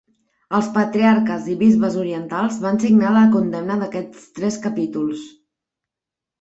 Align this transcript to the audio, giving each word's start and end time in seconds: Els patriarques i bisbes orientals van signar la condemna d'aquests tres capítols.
Els 0.59 0.69
patriarques 0.77 1.49
i 1.55 1.57
bisbes 1.59 1.99
orientals 2.05 2.57
van 2.65 2.81
signar 2.85 3.13
la 3.19 3.23
condemna 3.37 3.79
d'aquests 3.85 4.27
tres 4.41 4.61
capítols. 4.67 5.31